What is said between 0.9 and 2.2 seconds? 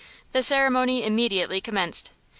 immediately commenced.